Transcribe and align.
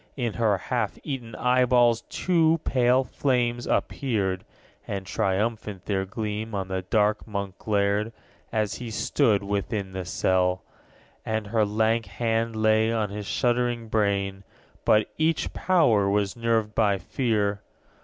In 0.17 0.33
her 0.33 0.57
half 0.57 0.97
eaten 1.03 1.35
eyeballs 1.35 2.01
two 2.09 2.59
pale 2.63 3.03
flames 3.03 3.67
appeared, 3.67 4.43
And 4.87 5.05
triumphant 5.05 5.85
their 5.85 6.05
gleam 6.05 6.55
on 6.55 6.69
the 6.69 6.81
dark 6.81 7.27
Monk 7.27 7.59
glared, 7.59 8.11
As 8.51 8.73
he 8.73 8.89
stood 8.89 9.43
within 9.43 9.91
the 9.91 10.03
cell. 10.05 10.63
_90 11.21 11.23
17. 11.25 11.35
And 11.35 11.47
her 11.53 11.65
lank 11.67 12.05
hand 12.07 12.55
lay 12.55 12.91
on 12.91 13.11
his 13.11 13.27
shuddering 13.27 13.89
brain; 13.89 14.43
But 14.85 15.07
each 15.19 15.53
power 15.53 16.09
was 16.09 16.35
nerved 16.35 16.73
by 16.73 16.97
fear. 16.97 17.61